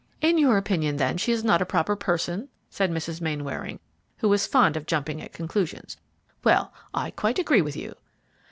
"In 0.19 0.39
your 0.39 0.57
opinion, 0.57 0.97
then, 0.97 1.17
she 1.19 1.31
is 1.31 1.43
not 1.43 1.61
a 1.61 1.63
proper 1.67 1.95
person," 1.95 2.49
said 2.71 2.89
Mrs. 2.89 3.21
Mainwaring, 3.21 3.79
who 4.17 4.29
was 4.29 4.47
fond 4.47 4.75
of 4.75 4.87
jumping 4.87 5.21
at 5.21 5.31
conclusions; 5.31 5.95
"well, 6.43 6.73
I 6.91 7.11
quite 7.11 7.37
agree 7.37 7.61
with 7.61 7.77
you." 7.77 7.93